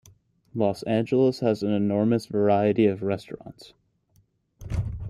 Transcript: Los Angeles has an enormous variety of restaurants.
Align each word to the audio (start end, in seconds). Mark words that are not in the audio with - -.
Los 0.55 0.81
Angeles 0.87 1.41
has 1.41 1.61
an 1.61 1.69
enormous 1.69 2.25
variety 2.25 2.87
of 2.87 3.03
restaurants. 3.03 3.75